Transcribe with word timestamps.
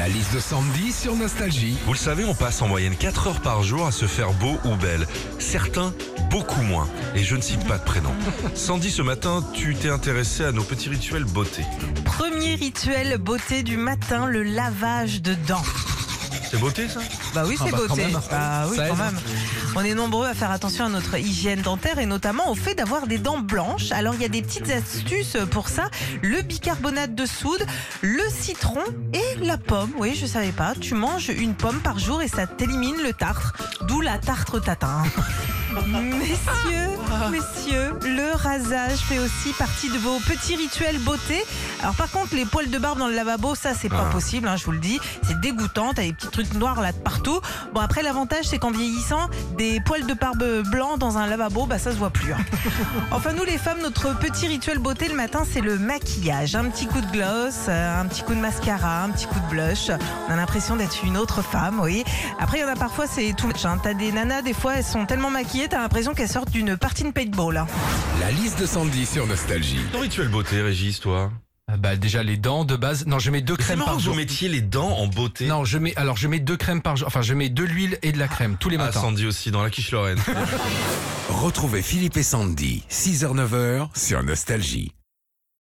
La 0.00 0.08
liste 0.08 0.32
de 0.32 0.40
Sandy 0.40 0.92
sur 0.92 1.14
Nostalgie. 1.14 1.76
Vous 1.84 1.92
le 1.92 1.98
savez, 1.98 2.24
on 2.24 2.32
passe 2.34 2.62
en 2.62 2.68
moyenne 2.68 2.96
4 2.96 3.26
heures 3.26 3.40
par 3.42 3.62
jour 3.62 3.86
à 3.86 3.92
se 3.92 4.06
faire 4.06 4.32
beau 4.32 4.56
ou 4.64 4.74
belle. 4.76 5.06
Certains, 5.38 5.92
beaucoup 6.30 6.62
moins. 6.62 6.88
Et 7.14 7.22
je 7.22 7.36
ne 7.36 7.42
cite 7.42 7.68
pas 7.68 7.76
de 7.76 7.84
prénom. 7.84 8.08
Sandy, 8.54 8.90
ce 8.90 9.02
matin, 9.02 9.44
tu 9.52 9.74
t'es 9.74 9.90
intéressé 9.90 10.42
à 10.42 10.52
nos 10.52 10.62
petits 10.62 10.88
rituels 10.88 11.24
beauté. 11.24 11.64
Premier 12.06 12.54
rituel 12.54 13.18
beauté 13.18 13.62
du 13.62 13.76
matin, 13.76 14.24
le 14.24 14.42
lavage 14.42 15.20
de 15.20 15.34
dents. 15.46 15.60
C'est 16.50 16.58
beauté 16.58 16.88
ça 16.88 16.98
Bah 17.34 17.44
oui, 17.46 17.54
c'est 17.56 17.70
bah, 17.70 17.78
quand 17.80 17.88
beauté. 17.94 18.02
même. 18.06 18.20
Bah 18.30 18.66
oui, 18.68 18.76
Ça 18.76 18.88
quand 18.88 18.94
aide. 18.94 18.98
même. 19.00 19.18
On 19.76 19.80
est 19.84 19.94
nombreux 19.94 20.26
à 20.26 20.34
faire 20.34 20.50
attention 20.50 20.86
à 20.86 20.88
notre 20.88 21.16
hygiène 21.16 21.60
dentaire 21.62 21.98
et 22.00 22.06
notamment 22.06 22.50
au 22.50 22.56
fait 22.56 22.74
d'avoir 22.74 23.06
des 23.06 23.18
dents 23.18 23.38
blanches. 23.38 23.92
Alors 23.92 24.14
il 24.16 24.22
y 24.22 24.24
a 24.24 24.28
des 24.28 24.42
petites 24.42 24.68
astuces 24.70 25.36
pour 25.52 25.68
ça. 25.68 25.88
Le 26.22 26.42
bicarbonate 26.42 27.14
de 27.14 27.24
soude, 27.26 27.64
le 28.02 28.22
citron 28.30 28.82
et 29.12 29.44
la 29.44 29.58
pomme. 29.58 29.92
Oui, 29.96 30.16
je 30.20 30.26
savais 30.26 30.50
pas. 30.52 30.74
Tu 30.80 30.94
manges 30.94 31.28
une 31.28 31.54
pomme 31.54 31.78
par 31.80 31.98
jour 32.00 32.20
et 32.20 32.26
ça 32.28 32.48
t'élimine 32.48 32.96
le 33.02 33.12
tartre. 33.12 33.52
D'où 33.82 34.00
la 34.00 34.18
tartre 34.18 34.60
tatin. 34.60 35.04
Messieurs, 35.72 36.90
messieurs, 37.30 37.94
le 38.02 38.34
rasage 38.34 38.98
fait 39.08 39.20
aussi 39.20 39.52
partie 39.56 39.88
de 39.88 39.98
vos 39.98 40.18
petits 40.20 40.56
rituels 40.56 40.98
beauté. 40.98 41.44
Alors 41.80 41.94
par 41.94 42.10
contre, 42.10 42.34
les 42.34 42.44
poils 42.44 42.70
de 42.70 42.78
barbe 42.78 42.98
dans 42.98 43.06
le 43.06 43.14
lavabo, 43.14 43.54
ça 43.54 43.70
c'est 43.72 43.88
pas 43.88 44.06
Ah. 44.08 44.12
possible, 44.12 44.48
hein, 44.48 44.56
je 44.56 44.64
vous 44.64 44.72
le 44.72 44.78
dis. 44.80 44.98
C'est 45.22 45.38
dégoûtant, 45.40 45.92
t'as 45.94 46.02
des 46.02 46.12
petits 46.12 46.26
trucs 46.28 46.39
noirs 46.54 46.80
là 46.80 46.92
de 46.92 46.98
partout. 46.98 47.40
Bon 47.74 47.80
après 47.80 48.02
l'avantage 48.02 48.44
c'est 48.46 48.58
qu'en 48.58 48.70
vieillissant, 48.70 49.28
des 49.56 49.80
poils 49.80 50.06
de 50.06 50.14
barbe 50.14 50.44
blancs 50.70 50.98
dans 50.98 51.18
un 51.18 51.26
lavabo, 51.26 51.66
bah 51.66 51.78
ça 51.78 51.92
se 51.92 51.96
voit 51.96 52.10
plus. 52.10 52.32
hein. 52.32 52.38
Enfin 53.12 53.32
nous 53.32 53.44
les 53.44 53.58
femmes, 53.58 53.78
notre 53.82 54.16
petit 54.18 54.46
rituel 54.48 54.78
beauté 54.78 55.08
le 55.08 55.14
matin 55.14 55.42
c'est 55.50 55.60
le 55.60 55.78
maquillage. 55.78 56.54
Un 56.54 56.64
petit 56.70 56.86
coup 56.86 57.00
de 57.00 57.10
gloss, 57.10 57.66
euh, 57.68 58.00
un 58.00 58.06
petit 58.06 58.22
coup 58.22 58.34
de 58.34 58.40
mascara, 58.40 59.04
un 59.04 59.10
petit 59.10 59.26
coup 59.26 59.38
de 59.40 59.50
blush. 59.50 59.90
On 60.28 60.32
a 60.32 60.36
l'impression 60.36 60.76
d'être 60.76 61.04
une 61.04 61.16
autre 61.16 61.42
femme, 61.42 61.80
oui. 61.82 62.04
Après 62.38 62.58
il 62.58 62.60
y 62.62 62.64
en 62.64 62.68
a 62.68 62.76
parfois 62.76 63.06
c'est 63.06 63.32
tout 63.36 63.46
match. 63.46 63.64
hein. 63.64 63.78
T'as 63.82 63.94
des 63.94 64.12
nanas, 64.12 64.42
des 64.42 64.52
fois 64.54 64.74
elles 64.76 64.84
sont 64.84 65.06
tellement 65.06 65.30
maquillées, 65.30 65.68
t'as 65.68 65.78
l'impression 65.80 66.14
qu'elles 66.14 66.28
sortent 66.28 66.50
d'une 66.50 66.76
partie 66.76 67.04
de 67.04 67.10
paintball. 67.10 67.56
hein. 67.56 67.66
La 68.20 68.30
liste 68.30 68.60
de 68.60 68.66
Sandy 68.66 69.06
sur 69.06 69.26
Nostalgie. 69.26 69.80
Ton 69.92 70.00
rituel 70.00 70.28
beauté, 70.28 70.60
Régis, 70.62 71.00
toi? 71.00 71.30
Bah 71.78 71.96
déjà 71.96 72.22
les 72.22 72.36
dents 72.36 72.64
de 72.64 72.76
base. 72.76 73.06
Non, 73.06 73.18
je 73.18 73.30
mets 73.30 73.40
deux 73.42 73.56
crèmes 73.56 73.78
marrant 73.78 73.90
par 73.92 73.96
que 73.96 74.02
vous 74.02 74.06
jour. 74.06 74.16
mettiez 74.16 74.48
les 74.48 74.60
dents 74.60 74.96
en 74.98 75.06
beauté. 75.06 75.46
Non, 75.46 75.64
je 75.64 75.78
mets 75.78 75.94
alors 75.96 76.16
je 76.16 76.28
mets 76.28 76.40
deux 76.40 76.56
crèmes 76.56 76.82
par 76.82 76.96
jour. 76.96 77.06
Enfin, 77.06 77.22
je 77.22 77.34
mets 77.34 77.48
de 77.48 77.62
l'huile 77.64 77.98
et 78.02 78.12
de 78.12 78.18
la 78.18 78.28
crème 78.28 78.56
tous 78.58 78.68
les 78.68 78.76
Ah, 78.76 78.86
matins. 78.86 79.00
Sandy 79.00 79.26
aussi, 79.26 79.50
dans 79.50 79.62
la 79.62 79.70
quiche 79.70 79.90
Lorraine. 79.92 80.18
Retrouvez 81.28 81.82
Philippe 81.82 82.16
et 82.16 82.22
Sandy, 82.22 82.82
6h-9h 82.90 83.88
sur 83.94 84.22
Nostalgie. 84.22 84.92